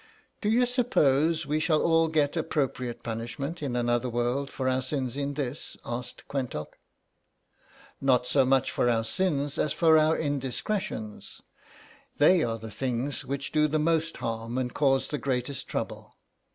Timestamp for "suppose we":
0.65-1.59